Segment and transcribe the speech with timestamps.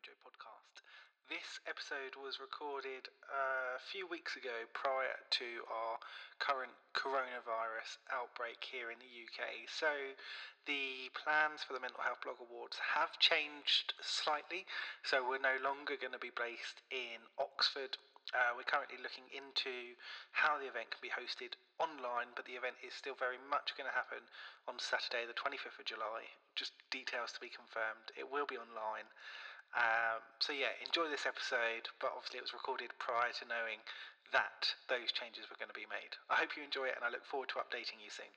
[0.00, 0.80] Mojo podcast.
[1.28, 6.00] This episode was recorded uh, a few weeks ago prior to our
[6.40, 9.68] current coronavirus outbreak here in the UK.
[9.68, 10.16] So,
[10.64, 14.64] the plans for the Mental Health Blog Awards have changed slightly.
[15.04, 18.00] So, we're no longer going to be based in Oxford.
[18.32, 20.00] Uh, we're currently looking into
[20.32, 23.90] how the event can be hosted online, but the event is still very much going
[23.90, 24.24] to happen
[24.64, 26.24] on Saturday, the 25th of July.
[26.56, 28.16] Just details to be confirmed.
[28.16, 29.04] It will be online.
[29.70, 33.78] Um, so yeah, enjoy this episode, but obviously it was recorded prior to knowing
[34.32, 36.18] that those changes were going to be made.
[36.26, 38.34] I hope you enjoy it, and I look forward to updating you soon.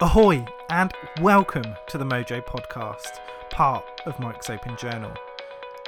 [0.00, 3.18] Ahoy, and welcome to the Mojo Podcast,
[3.50, 5.12] part of Mike's Open Journal.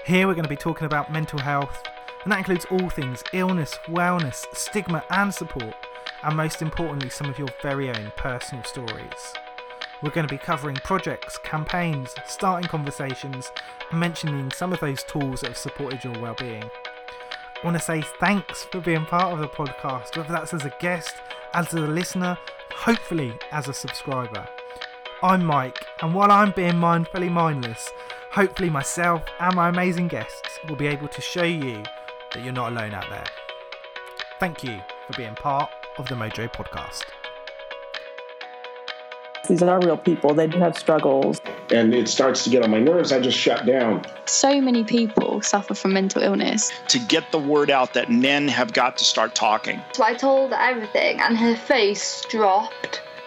[0.05, 1.83] Here we're going to be talking about mental health
[2.25, 5.75] and that includes all things illness, wellness, stigma, and support,
[6.23, 9.35] and most importantly, some of your very own personal stories.
[10.03, 13.51] We're going to be covering projects, campaigns, starting conversations,
[13.91, 16.65] and mentioning some of those tools that have supported your well-being.
[16.65, 20.75] I want to say thanks for being part of the podcast, whether that's as a
[20.81, 21.15] guest,
[21.55, 22.37] as a listener,
[22.75, 24.47] hopefully as a subscriber.
[25.23, 27.91] I'm Mike, and while I'm being mindfully mindless,
[28.31, 31.83] hopefully myself and my amazing guests will be able to show you
[32.35, 33.25] that you're not alone out there.
[34.41, 37.05] Thank you for being part of the Mojo podcast.
[39.49, 40.35] These are real people.
[40.35, 41.41] They do have struggles.
[41.71, 43.13] And it starts to get on my nerves.
[43.13, 44.05] I just shut down.
[44.25, 46.73] So many people suffer from mental illness.
[46.89, 49.83] To get the word out that men have got to start talking.
[49.93, 53.03] So I told her everything, and her face dropped.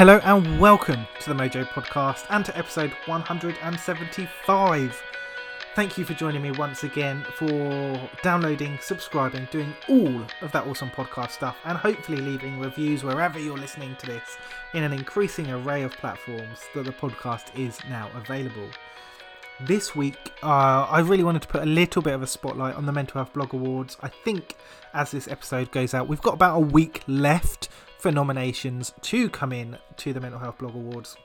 [0.00, 5.02] Hello and welcome to the Mojo Podcast and to episode 175.
[5.74, 10.88] Thank you for joining me once again for downloading, subscribing, doing all of that awesome
[10.88, 14.38] podcast stuff, and hopefully leaving reviews wherever you're listening to this
[14.72, 18.70] in an increasing array of platforms that the podcast is now available.
[19.60, 22.86] This week, uh, I really wanted to put a little bit of a spotlight on
[22.86, 23.98] the Mental Health Blog Awards.
[24.00, 24.56] I think
[24.94, 27.68] as this episode goes out, we've got about a week left
[28.00, 31.16] for nominations to come in to the Mental Health Blog Awards.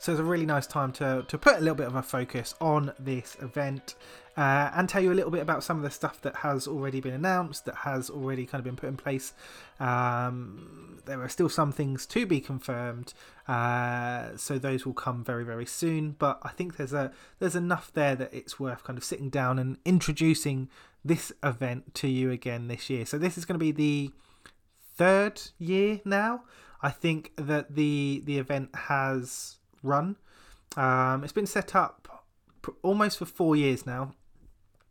[0.00, 2.54] So it's a really nice time to, to put a little bit of a focus
[2.60, 3.94] on this event
[4.36, 7.00] uh, and tell you a little bit about some of the stuff that has already
[7.00, 9.32] been announced, that has already kind of been put in place.
[9.78, 13.12] Um, there are still some things to be confirmed,
[13.46, 16.16] uh, so those will come very very soon.
[16.18, 19.58] But I think there's a there's enough there that it's worth kind of sitting down
[19.58, 20.68] and introducing
[21.04, 23.04] this event to you again this year.
[23.04, 24.12] So this is going to be the
[25.00, 26.44] third year now.
[26.82, 30.16] I think that the the event has run.
[30.76, 32.26] Um, it's been set up
[32.82, 34.12] almost for four years now.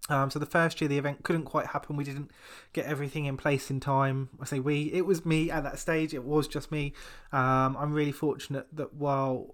[0.09, 1.96] Um, so the first year the event couldn't quite happen.
[1.96, 2.31] We didn't
[2.74, 4.30] get everything in place in time.
[4.42, 6.16] I say we, it was me at that stage.
[6.16, 6.94] It was just me.
[7.31, 9.53] Um, I'm really fortunate that while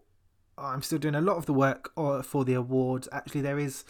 [0.58, 3.84] I'm still doing a lot of the work uh, for the awards, actually there is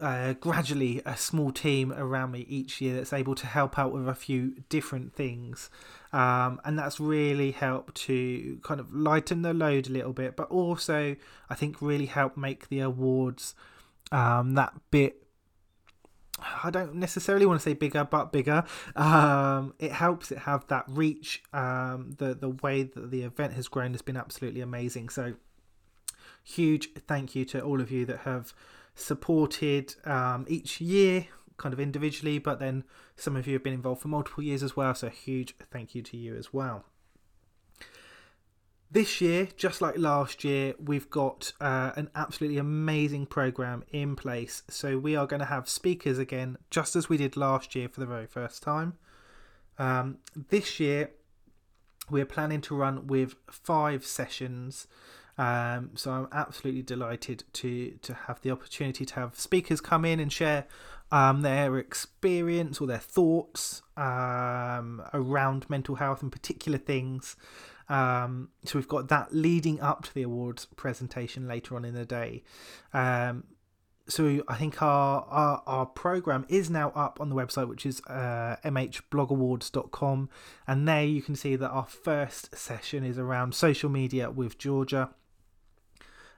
[0.00, 4.08] uh, gradually a small team around me each year that's able to help out with
[4.08, 5.70] a few different things.
[6.12, 10.50] Um, and that's really helped to kind of lighten the load a little bit, but
[10.50, 11.16] also
[11.48, 13.54] I think really help make the awards
[14.12, 15.22] um, that bit.
[16.62, 18.64] I don't necessarily want to say bigger, but bigger.
[18.94, 21.42] Um, it helps it have that reach.
[21.54, 25.08] Um, the the way that the event has grown has been absolutely amazing.
[25.08, 25.34] So
[26.44, 28.52] huge thank you to all of you that have
[28.96, 31.28] supported um, each year
[31.58, 32.84] kind of individually, but then
[33.16, 34.94] some of you have been involved for multiple years as well.
[34.94, 36.84] So, huge thank you to you as well.
[38.90, 44.62] This year, just like last year, we've got uh, an absolutely amazing program in place.
[44.68, 47.98] So we are going to have speakers again, just as we did last year for
[47.98, 48.94] the very first time.
[49.78, 50.18] Um,
[50.50, 51.10] this year,
[52.08, 54.86] we're planning to run with five sessions.
[55.38, 60.18] Um, so I'm absolutely delighted to to have the opportunity to have speakers come in
[60.18, 60.66] and share
[61.12, 67.36] um, their experience or their thoughts um, around mental health and particular things.
[67.88, 72.04] Um, so we've got that leading up to the awards presentation later on in the
[72.04, 72.42] day.
[72.92, 73.44] Um,
[74.08, 78.00] so I think our, our, our program is now up on the website, which is
[78.06, 80.28] uh, mhblogawards.com,
[80.66, 85.10] and there you can see that our first session is around social media with Georgia.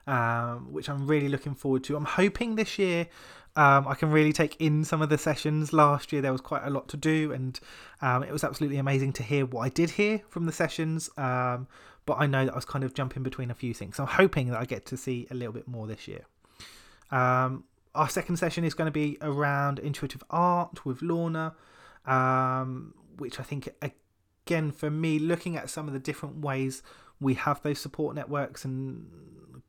[0.09, 1.95] Um, which I'm really looking forward to.
[1.95, 3.07] I'm hoping this year
[3.55, 5.73] um, I can really take in some of the sessions.
[5.73, 7.59] Last year there was quite a lot to do, and
[8.01, 11.09] um, it was absolutely amazing to hear what I did hear from the sessions.
[11.17, 11.67] Um,
[12.05, 13.97] but I know that I was kind of jumping between a few things.
[13.97, 16.25] So I'm hoping that I get to see a little bit more this year.
[17.11, 21.53] Um, our second session is going to be around intuitive art with Lorna,
[22.05, 26.81] um, which I think, again, for me, looking at some of the different ways
[27.19, 29.07] we have those support networks and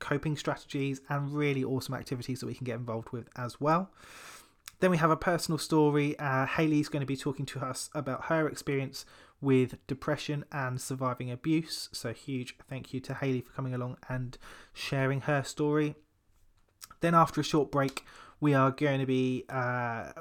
[0.01, 3.91] coping strategies and really awesome activities that we can get involved with as well.
[4.81, 6.19] Then we have a personal story.
[6.19, 9.05] Uh, Haley's going to be talking to us about her experience
[9.41, 11.89] with depression and surviving abuse.
[11.93, 14.37] So, huge thank you to Haley for coming along and
[14.73, 15.95] sharing her story.
[17.01, 18.05] Then, after a short break,
[18.41, 20.13] we are going to be uh,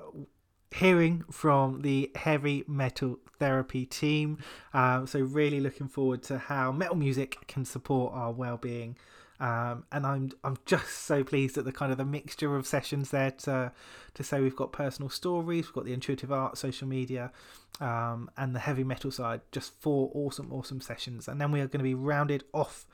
[0.71, 4.39] hearing from the heavy metal therapy team.
[4.73, 8.97] Um, so, really looking forward to how metal music can support our well being.
[9.39, 13.11] Um, and I'm I'm just so pleased at the kind of the mixture of sessions
[13.11, 13.71] there to
[14.13, 17.31] to say we've got personal stories, we've got the intuitive art, social media,
[17.79, 19.41] um, and the heavy metal side.
[19.51, 22.85] Just four awesome, awesome sessions, and then we are going to be rounded off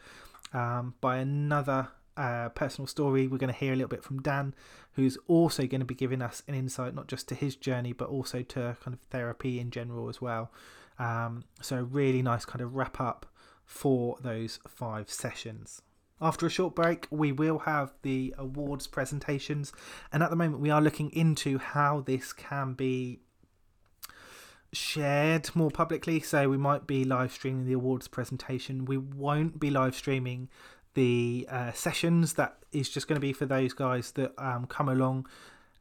[0.53, 3.27] um, by another uh, personal story.
[3.27, 4.53] We're going to hear a little bit from Dan,
[4.93, 8.09] who's also going to be giving us an insight not just to his journey, but
[8.09, 10.51] also to kind of therapy in general as well.
[10.99, 13.25] Um, so, really nice kind of wrap up
[13.65, 15.81] for those five sessions.
[16.21, 19.73] After a short break, we will have the awards presentations,
[20.13, 23.19] and at the moment, we are looking into how this can be
[24.71, 26.21] shared more publicly.
[26.21, 28.85] So, we might be live streaming the awards presentation.
[28.85, 30.47] We won't be live streaming
[30.93, 32.33] the uh, sessions.
[32.33, 35.27] That is just going to be for those guys that um, come along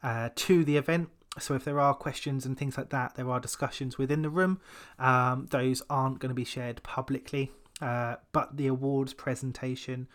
[0.03, 1.11] uh, to the event.
[1.39, 4.61] So, if there are questions and things like that, there are discussions within the room.
[4.99, 7.53] Um, those aren't going to be shared publicly.
[7.85, 10.09] Uh, but the awards presentation,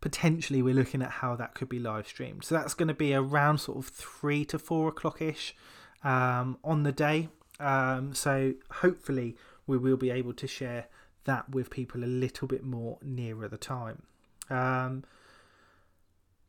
[0.00, 2.44] potentially we're looking at how that could be live streamed.
[2.44, 5.56] So that's going to be around sort of three to four o'clock ish
[6.04, 7.28] um, on the day.
[7.58, 10.86] Um, so hopefully we will be able to share
[11.24, 14.02] that with people a little bit more nearer the time.
[14.48, 15.02] Um,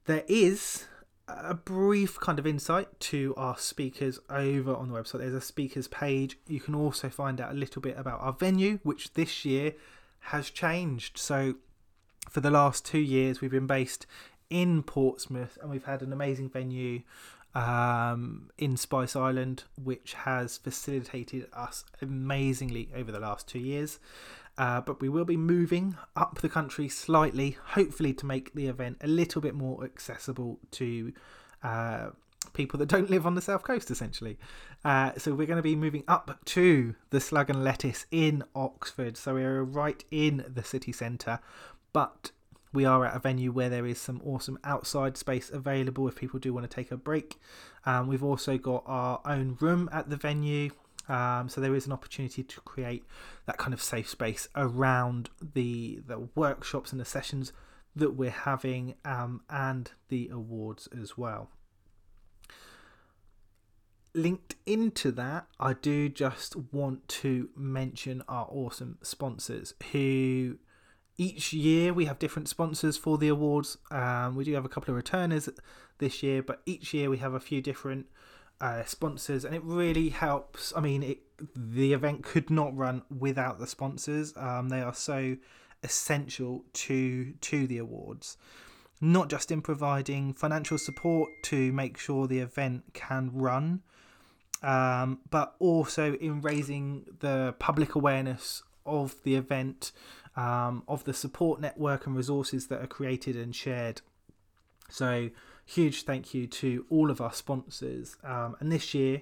[0.06, 0.86] there is
[1.28, 5.20] a brief kind of insight to our speakers over on the website.
[5.20, 6.38] There's a speakers page.
[6.48, 9.74] You can also find out a little bit about our venue, which this year
[10.26, 11.18] has changed.
[11.18, 11.56] So,
[12.30, 14.06] for the last two years, we've been based
[14.50, 17.02] in Portsmouth and we've had an amazing venue
[17.56, 24.00] um, in Spice Island, which has facilitated us amazingly over the last two years.
[24.58, 28.98] Uh, but we will be moving up the country slightly, hopefully, to make the event
[29.02, 31.12] a little bit more accessible to
[31.64, 32.10] uh,
[32.54, 34.38] people that don't live on the south coast, essentially.
[34.84, 39.18] Uh, so we're going to be moving up to the Slug and Lettuce in Oxford.
[39.18, 41.40] So we're right in the city centre,
[41.94, 42.32] but
[42.74, 46.40] we are at a venue where there is some awesome outside space available if people
[46.40, 47.40] do want to take a break.
[47.86, 50.72] Um, we've also got our own room at the venue.
[51.08, 53.04] Um, so there is an opportunity to create
[53.46, 57.52] that kind of safe space around the the workshops and the sessions
[57.94, 61.50] that we're having um, and the awards as well
[64.14, 70.58] linked into that, I do just want to mention our awesome sponsors who
[71.18, 73.78] each year we have different sponsors for the awards.
[73.92, 75.50] Um, we do have a couple of returners
[76.00, 78.08] this year, but each year we have a few different
[78.62, 80.74] uh, sponsors, and it really helps.
[80.76, 81.20] I mean, it,
[81.56, 84.34] the event could not run without the sponsors.
[84.38, 85.38] Um, they are so
[85.84, 88.38] essential to to the awards
[89.04, 93.82] not just in providing financial support to make sure the event can run,
[94.64, 99.92] um, but also in raising the public awareness of the event,
[100.36, 104.02] um, of the support network and resources that are created and shared.
[104.90, 105.30] So,
[105.66, 108.18] huge thank you to all of our sponsors.
[108.24, 109.22] Um, and this year,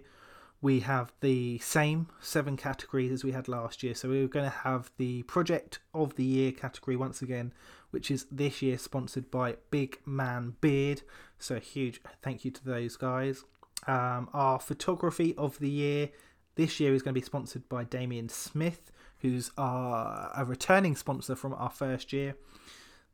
[0.62, 3.96] we have the same seven categories as we had last year.
[3.96, 7.52] So we're going to have the Project of the Year category once again,
[7.90, 11.02] which is this year sponsored by Big Man Beard.
[11.40, 13.44] So huge thank you to those guys.
[13.88, 16.10] Um, our Photography of the Year
[16.56, 21.36] this year is going to be sponsored by Damien Smith, who's our, a returning sponsor
[21.36, 22.36] from our first year.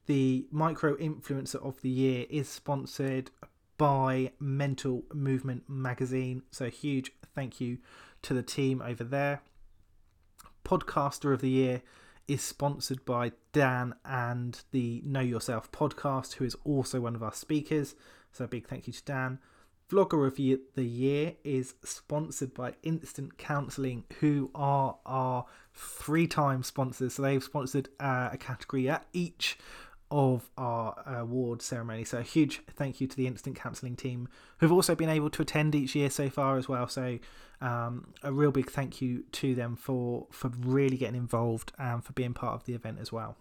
[0.08, 3.30] The Micro Influencer of the Year is sponsored
[3.78, 6.44] by Mental Movement Magazine.
[6.52, 7.78] So, huge thank you
[8.24, 9.42] to the team over there.
[10.66, 11.82] Podcaster of the Year
[12.28, 17.34] is sponsored by Dan and the Know Yourself podcast, who is also one of our
[17.34, 17.96] speakers.
[18.32, 19.40] So, big thank you to Dan.
[19.90, 27.16] Vlogger of the Year is sponsored by Instant Counselling, who are our three time sponsors.
[27.16, 29.58] So, they've sponsored uh, a category at each
[30.10, 32.04] of our award ceremony.
[32.04, 34.30] So a huge thank you to the Instant Counselling team,
[34.60, 36.88] who've also been able to attend each year so far as well.
[36.88, 37.20] So
[37.62, 42.14] um, a real big thank you to them for for really getting involved and for
[42.14, 43.36] being part of the event as well.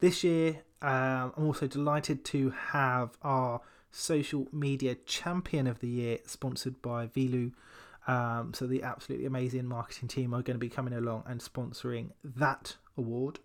[0.00, 3.60] This year, um, I'm also delighted to have our
[3.94, 7.52] social media champion of the year sponsored by Velu.
[8.06, 12.10] Um, so the absolutely amazing marketing team are going to be coming along and sponsoring
[12.22, 13.38] that award.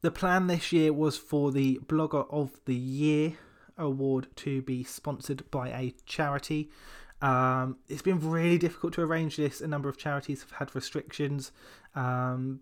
[0.00, 3.34] The plan this year was for the Blogger of the Year
[3.76, 6.70] award to be sponsored by a charity.
[7.20, 9.60] Um, it's been really difficult to arrange this.
[9.60, 11.52] A number of charities have had restrictions,
[11.94, 12.60] um,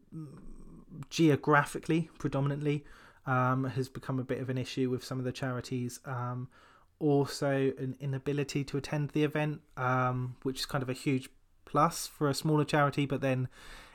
[1.11, 2.85] geographically, predominantly,
[3.27, 6.01] um, has become a bit of an issue with some of the charities.
[6.05, 6.49] Um,
[6.99, 11.29] also, an inability to attend the event, um, which is kind of a huge
[11.65, 13.49] plus for a smaller charity, but then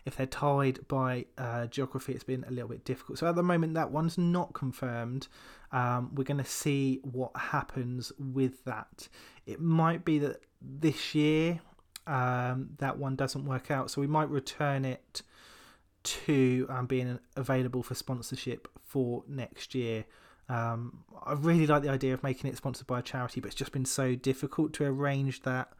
[0.06, 3.20] if they're tied by uh, geography, it's been a little bit difficult.
[3.20, 5.28] So at the moment, that one's not confirmed.
[5.72, 9.10] Um, we're going to see what happens with that.
[9.46, 11.60] It might be that this year
[12.08, 15.22] um, that one doesn't work out, so we might return it
[16.04, 20.06] to um, being available for sponsorship for next year.
[20.50, 23.56] Um, I really like the idea of making it sponsored by a charity, but it's
[23.56, 25.74] just been so difficult to arrange that.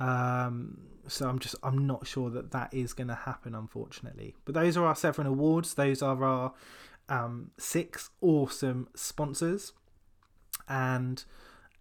[0.00, 4.34] Um, so I'm just I'm not sure that that is going to happen, unfortunately.
[4.44, 5.74] But those are our seven awards.
[5.74, 6.52] Those are our
[7.08, 9.72] um, six awesome sponsors,
[10.68, 11.24] and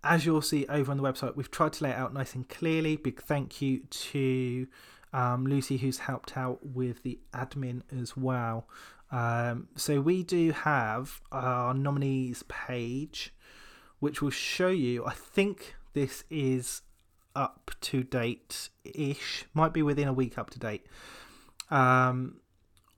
[0.03, 2.47] as you'll see over on the website, we've tried to lay it out nice and
[2.47, 2.97] clearly.
[2.97, 4.67] Big thank you to
[5.13, 8.67] um, Lucy, who's helped out with the admin as well.
[9.11, 13.33] Um, so we do have our nominees page,
[13.99, 15.05] which will show you.
[15.05, 16.81] I think this is
[17.35, 20.85] up to date ish, might be within a week up to date,
[21.69, 22.37] um,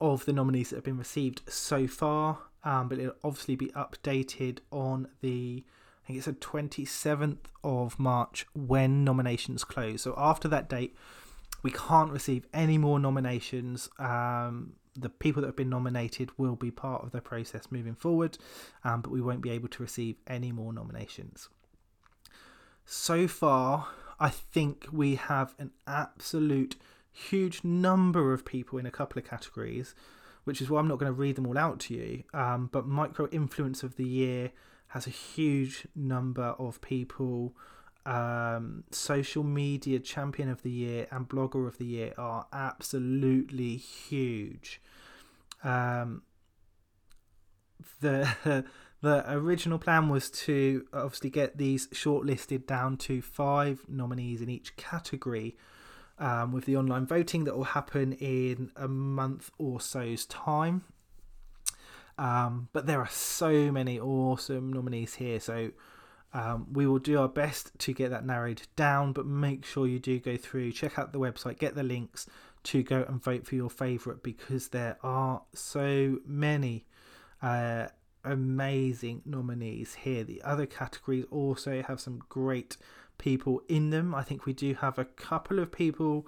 [0.00, 2.38] of the nominees that have been received so far.
[2.62, 5.64] Um, but it'll obviously be updated on the,
[6.04, 10.02] I think it's the 27th of March when nominations close.
[10.02, 10.94] So after that date,
[11.62, 13.88] we can't receive any more nominations.
[13.98, 18.38] Um, the people that have been nominated will be part of the process moving forward,
[18.84, 21.48] um, but we won't be able to receive any more nominations.
[22.84, 26.76] So far, I think we have an absolute
[27.12, 29.94] huge number of people in a couple of categories,
[30.44, 32.24] which is why I'm not going to read them all out to you.
[32.34, 34.52] Um, but Micro Influence of the Year
[34.88, 37.54] has a huge number of people.
[38.06, 44.80] Um, social Media Champion of the Year and Blogger of the Year are absolutely huge.
[45.62, 46.22] Um,
[48.00, 48.64] the
[49.02, 54.76] the original plan was to obviously get these shortlisted down to five nominees in each
[54.76, 55.56] category
[56.18, 60.84] um, with the online voting that will happen in a month or so's time.
[62.18, 65.70] Um, but there are so many awesome nominees here, so
[66.32, 69.12] um, we will do our best to get that narrowed down.
[69.12, 72.26] But make sure you do go through, check out the website, get the links
[72.62, 76.86] to go and vote for your favourite because there are so many.
[77.42, 77.86] Uh,
[78.24, 80.24] amazing nominees here.
[80.24, 82.76] The other categories also have some great
[83.18, 84.14] people in them.
[84.14, 86.26] I think we do have a couple of people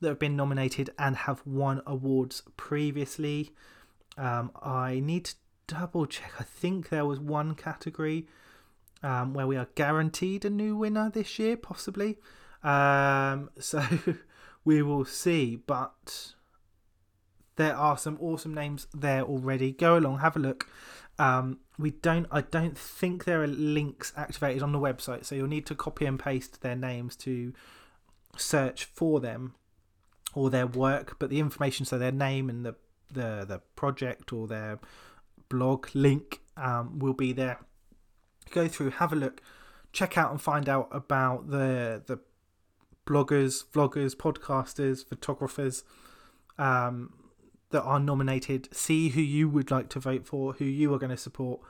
[0.00, 3.52] that have been nominated and have won awards previously.
[4.18, 5.34] Um, I need to
[5.66, 6.32] double check.
[6.38, 8.26] I think there was one category
[9.02, 12.18] um, where we are guaranteed a new winner this year, possibly.
[12.62, 13.82] Um, so
[14.64, 15.56] we will see.
[15.56, 16.34] But
[17.56, 19.72] there are some awesome names there already.
[19.72, 20.68] Go along, have a look.
[21.18, 22.26] Um, we don't.
[22.30, 26.06] I don't think there are links activated on the website, so you'll need to copy
[26.06, 27.52] and paste their names to
[28.36, 29.54] search for them
[30.34, 31.16] or their work.
[31.18, 32.74] But the information, so their name and the
[33.12, 34.78] the the project or their
[35.48, 37.60] blog link, um, will be there.
[38.52, 39.42] Go through, have a look,
[39.92, 42.20] check out and find out about the the
[43.06, 45.82] bloggers, vloggers, podcasters, photographers
[46.58, 47.12] um,
[47.70, 48.68] that are nominated.
[48.72, 51.60] See who you would like to vote for, who you are going to support.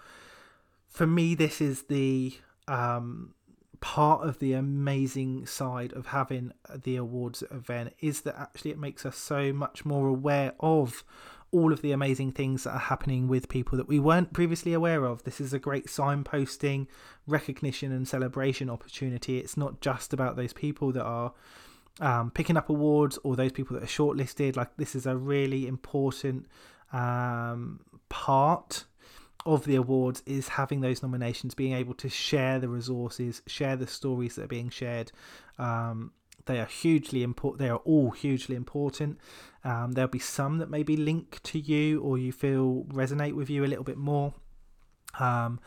[0.89, 2.35] For me, this is the
[2.69, 3.35] um,
[3.81, 6.53] part of the amazing side of having
[6.85, 11.03] the awards event is that actually it makes us so much more aware of
[11.53, 15.05] all of the amazing things that are happening with people that we weren't previously aware
[15.05, 15.23] of.
[15.25, 16.87] This is a great signposting,
[17.27, 19.39] recognition, and celebration opportunity.
[19.39, 21.33] It's not just about those people that are
[22.01, 24.57] um, picking up awards or those people that are shortlisted.
[24.57, 26.47] Like, this is a really important
[26.93, 28.85] um, part
[29.45, 33.87] of the awards is having those nominations, being able to share the resources, share the
[33.87, 35.13] stories that are being shared.
[35.59, 36.13] Um,
[36.47, 37.61] they are hugely important.
[37.61, 39.19] They are all hugely important.
[39.65, 43.65] Um, there'll be some that maybe link to you or you feel resonate with you
[43.65, 44.35] a little bit more.
[45.19, 45.61] Um,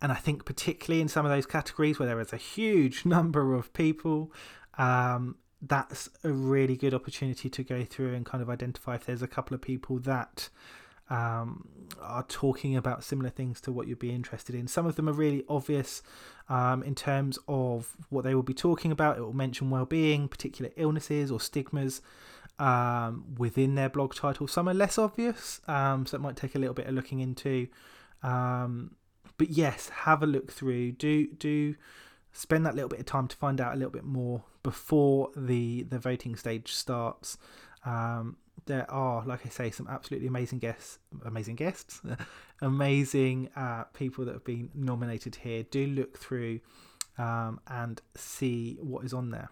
[0.00, 3.54] and I think particularly in some of those categories where there is a huge number
[3.54, 4.32] of people,
[4.78, 9.22] um, that's a really good opportunity to go through and kind of identify if there's
[9.22, 10.50] a couple of people that
[11.10, 11.68] um,
[12.00, 14.66] are talking about similar things to what you'd be interested in.
[14.66, 16.02] Some of them are really obvious
[16.48, 19.18] um, in terms of what they will be talking about.
[19.18, 22.00] It will mention well-being, particular illnesses or stigmas
[22.58, 24.46] um, within their blog title.
[24.46, 27.68] Some are less obvious, um, so it might take a little bit of looking into.
[28.22, 28.96] Um,
[29.36, 30.92] but yes, have a look through.
[30.92, 31.74] Do do
[32.32, 35.82] spend that little bit of time to find out a little bit more before the
[35.82, 37.36] the voting stage starts.
[37.84, 42.00] Um, there are, like I say, some absolutely amazing guests, amazing guests,
[42.62, 45.62] amazing uh, people that have been nominated here.
[45.62, 46.60] Do look through
[47.18, 49.50] um, and see what is on there.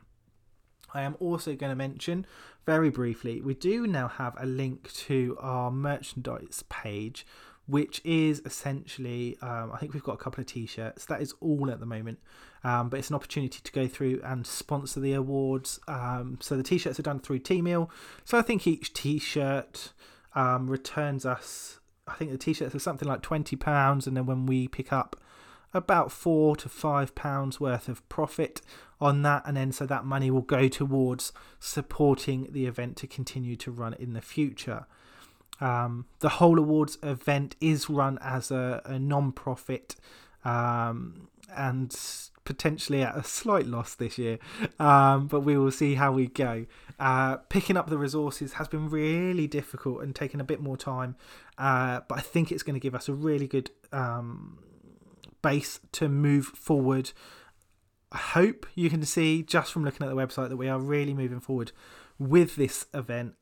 [0.94, 2.26] I am also going to mention
[2.66, 7.26] very briefly, we do now have a link to our merchandise page,
[7.66, 11.06] which is essentially, um, I think we've got a couple of t shirts.
[11.06, 12.18] That is all at the moment.
[12.64, 15.80] Um, but it's an opportunity to go through and sponsor the awards.
[15.88, 17.88] Um, so the t shirts are done through Teemill.
[18.24, 19.92] So I think each t shirt
[20.34, 24.06] um, returns us, I think the t shirts are something like £20.
[24.06, 25.16] And then when we pick up
[25.74, 28.60] about four to five pounds worth of profit
[29.00, 33.56] on that, and then so that money will go towards supporting the event to continue
[33.56, 34.86] to run in the future.
[35.60, 39.96] Um, the whole awards event is run as a, a non profit
[40.44, 41.96] um, and
[42.44, 44.38] potentially at a slight loss this year,
[44.78, 46.66] um, but we will see how we go.
[46.98, 51.16] Uh, picking up the resources has been really difficult and taken a bit more time,
[51.58, 54.58] uh, but I think it's going to give us a really good um,
[55.42, 57.12] base to move forward.
[58.10, 61.14] I hope you can see just from looking at the website that we are really
[61.14, 61.72] moving forward
[62.18, 63.34] with this event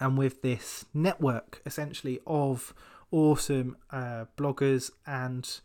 [0.00, 2.74] and with this network essentially of
[3.10, 5.60] awesome uh, bloggers and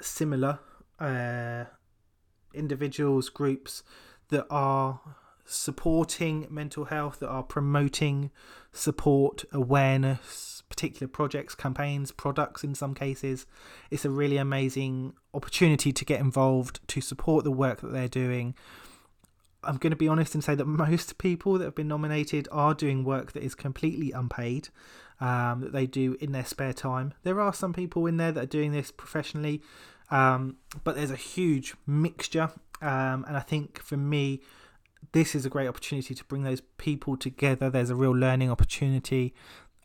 [0.00, 0.58] similar
[0.98, 1.64] uh,
[2.54, 3.82] individuals, groups
[4.28, 5.00] that are
[5.44, 8.30] supporting mental health, that are promoting
[8.72, 13.46] support, awareness, particular projects, campaigns, products in some cases.
[13.90, 18.54] It's a really amazing opportunity to get involved, to support the work that they're doing.
[19.62, 22.74] I'm going to be honest and say that most people that have been nominated are
[22.74, 24.68] doing work that is completely unpaid,
[25.20, 27.14] um, that they do in their spare time.
[27.22, 29.62] There are some people in there that are doing this professionally,
[30.10, 32.50] um, but there's a huge mixture.
[32.80, 34.40] Um, and I think for me,
[35.12, 37.70] this is a great opportunity to bring those people together.
[37.70, 39.34] There's a real learning opportunity.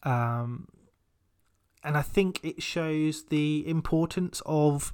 [0.04, 0.68] Um,
[1.84, 4.94] and I think it shows the importance of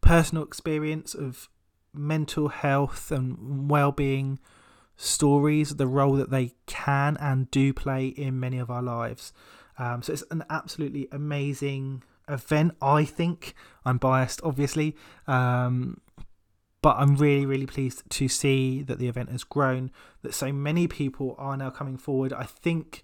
[0.00, 1.48] personal experience of
[1.96, 4.38] mental health and well-being
[4.96, 9.32] stories the role that they can and do play in many of our lives.
[9.78, 13.54] Um, so it's an absolutely amazing event i think.
[13.84, 14.96] I'm biased obviously
[15.28, 16.00] um,
[16.82, 20.88] but i'm really really pleased to see that the event has grown that so many
[20.88, 22.32] people are now coming forward.
[22.32, 23.02] I think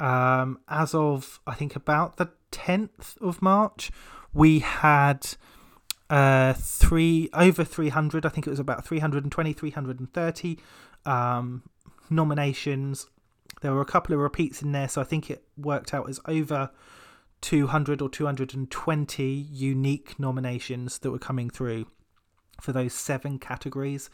[0.00, 3.90] um, as of I think about the 10th of March,
[4.32, 5.26] we had
[6.14, 8.24] uh, three over 300.
[8.24, 10.58] I think it was about 320, 330
[11.04, 11.62] um,
[12.08, 13.08] nominations.
[13.62, 16.20] There were a couple of repeats in there, so I think it worked out as
[16.26, 16.70] over
[17.40, 21.86] 200 or 220 unique nominations that were coming through
[22.60, 24.08] for those seven categories.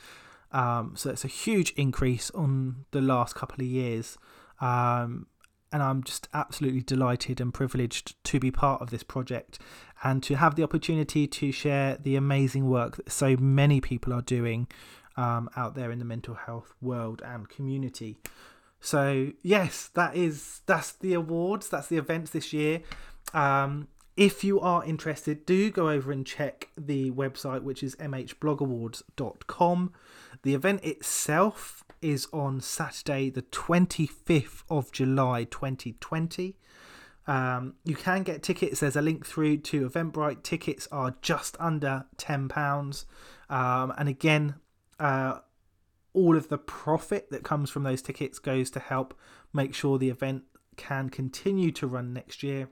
[0.53, 4.17] Um, so it's a huge increase on the last couple of years.
[4.63, 5.27] Um,
[5.73, 9.59] and I'm just absolutely delighted and privileged to be part of this project
[10.03, 14.23] and to have the opportunity to share the amazing work that so many people are
[14.23, 14.67] doing
[15.17, 18.19] um, out there in the mental health world and community.
[18.81, 22.83] So yes, that is that's the awards, that's the events this year.
[23.35, 29.93] Um, if you are interested, do go over and check the website, which is mhblogawards.com.
[30.43, 36.57] The event itself is on Saturday, the 25th of July 2020.
[37.27, 38.81] Um, you can get tickets.
[38.81, 40.43] There's a link through to Eventbrite.
[40.43, 43.05] Tickets are just under £10.
[43.49, 44.57] Um, and again,
[44.99, 45.39] uh,
[46.13, 49.19] all of the profit that comes from those tickets goes to help
[49.53, 50.43] make sure the event
[50.77, 52.69] can continue to run next year.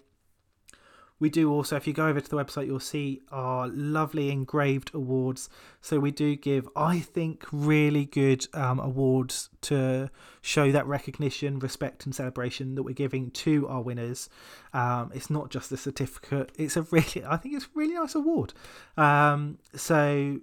[1.21, 4.95] We do also, if you go over to the website, you'll see our lovely engraved
[4.95, 5.49] awards.
[5.81, 12.07] So we do give, I think, really good um, awards to show that recognition, respect,
[12.07, 14.29] and celebration that we're giving to our winners.
[14.73, 18.15] Um, it's not just a certificate; it's a really, I think, it's a really nice
[18.15, 18.55] award.
[18.97, 20.41] Um, so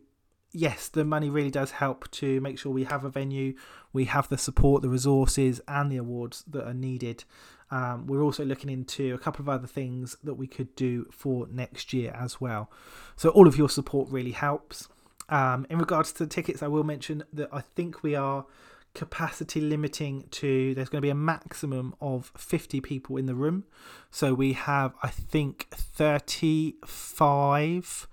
[0.55, 3.53] yes, the money really does help to make sure we have a venue,
[3.91, 7.25] we have the support, the resources, and the awards that are needed
[7.71, 11.47] um, we're also looking into a couple of other things that we could do for
[11.51, 12.71] next year as well.
[13.15, 14.87] So, all of your support really helps.
[15.29, 18.45] Um, in regards to the tickets, I will mention that I think we are
[18.93, 23.63] capacity limiting to there's going to be a maximum of 50 people in the room.
[24.11, 28.07] So, we have, I think, 35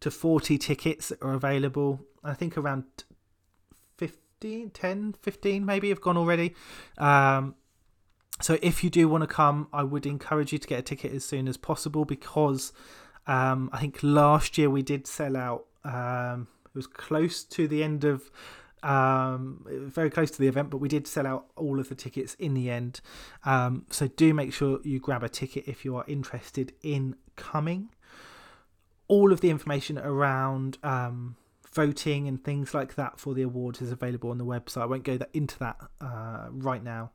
[0.00, 2.00] to 40 tickets that are available.
[2.24, 2.86] I think around
[3.98, 6.56] 15, 10, 15 maybe have gone already.
[6.98, 7.54] Um,
[8.40, 11.12] so if you do want to come, I would encourage you to get a ticket
[11.12, 12.72] as soon as possible because
[13.26, 15.66] um, I think last year we did sell out.
[15.84, 18.30] Um, it was close to the end of,
[18.82, 22.34] um, very close to the event, but we did sell out all of the tickets
[22.34, 23.00] in the end.
[23.44, 27.90] Um, so do make sure you grab a ticket if you are interested in coming.
[29.08, 31.36] All of the information around um,
[31.72, 34.82] voting and things like that for the awards is available on the website.
[34.82, 37.10] I won't go that, into that uh, right now.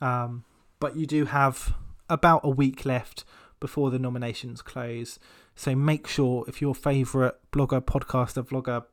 [0.00, 0.44] Um,
[0.82, 1.74] but you do have
[2.08, 3.24] about a week left
[3.60, 5.20] before the nominations close.
[5.54, 8.84] So make sure if your favourite blogger, podcaster, vlogger,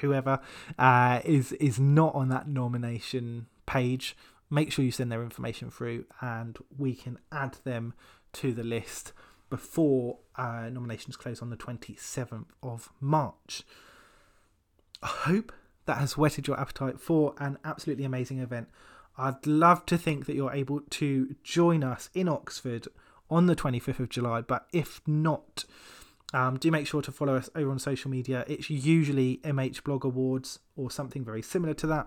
[0.00, 0.40] whoever
[0.78, 4.14] uh, is is not on that nomination page,
[4.50, 7.94] make sure you send their information through, and we can add them
[8.34, 9.14] to the list
[9.48, 13.62] before uh, nominations close on the twenty seventh of March.
[15.02, 15.52] I hope
[15.86, 18.68] that has whetted your appetite for an absolutely amazing event.
[19.20, 22.88] I'd love to think that you're able to join us in Oxford
[23.28, 25.64] on the 25th of July, but if not,
[26.32, 28.46] um, do make sure to follow us over on social media.
[28.48, 32.06] It's usually MH Blog Awards or something very similar to that.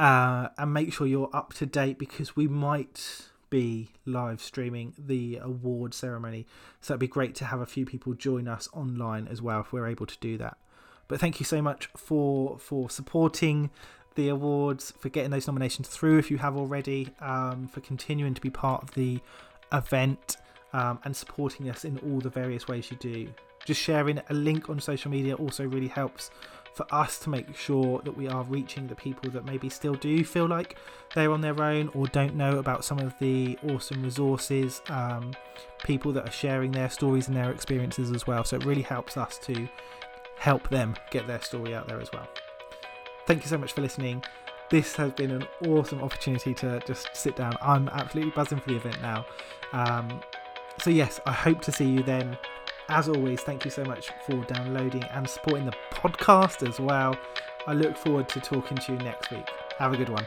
[0.00, 5.38] Uh, and make sure you're up to date because we might be live streaming the
[5.40, 6.44] award ceremony.
[6.80, 9.72] So it'd be great to have a few people join us online as well if
[9.72, 10.56] we're able to do that.
[11.06, 13.70] But thank you so much for for supporting
[14.14, 18.40] the awards, for getting those nominations through if you have already, um, for continuing to
[18.40, 19.20] be part of the
[19.72, 20.36] event
[20.72, 23.28] um, and supporting us in all the various ways you do.
[23.64, 26.30] Just sharing a link on social media also really helps
[26.74, 30.24] for us to make sure that we are reaching the people that maybe still do
[30.24, 30.76] feel like
[31.14, 35.32] they're on their own or don't know about some of the awesome resources, um,
[35.84, 38.42] people that are sharing their stories and their experiences as well.
[38.42, 39.68] So it really helps us to
[40.38, 42.26] help them get their story out there as well.
[43.26, 44.22] Thank you so much for listening.
[44.70, 47.56] This has been an awesome opportunity to just sit down.
[47.60, 49.26] I'm absolutely buzzing for the event now.
[49.72, 50.20] Um,
[50.80, 52.38] so, yes, I hope to see you then.
[52.88, 57.16] As always, thank you so much for downloading and supporting the podcast as well.
[57.66, 59.48] I look forward to talking to you next week.
[59.78, 60.26] Have a good one.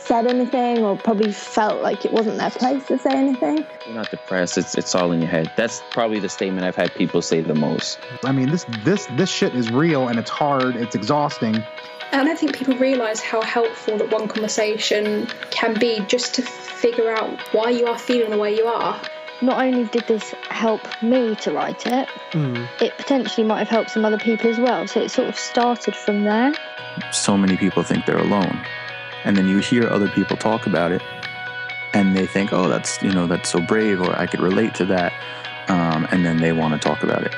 [0.00, 3.64] said anything or probably felt like it wasn't their place to say anything.
[3.86, 4.58] You're not depressed.
[4.58, 5.52] It's it's all in your head.
[5.56, 7.98] That's probably the statement I've had people say the most.
[8.24, 10.76] I mean, this this this shit is real and it's hard.
[10.76, 11.56] It's exhausting.
[12.12, 16.42] And I don't think people realise how helpful that one conversation can be just to
[16.42, 19.00] figure out why you are feeling the way you are.
[19.42, 22.68] Not only did this help me to write it, mm.
[22.82, 24.86] it potentially might have helped some other people as well.
[24.88, 26.52] So it sort of started from there.
[27.12, 28.60] So many people think they're alone
[29.24, 31.02] and then you hear other people talk about it
[31.92, 34.84] and they think oh that's you know that's so brave or i could relate to
[34.84, 35.12] that
[35.68, 37.32] um, and then they want to talk about it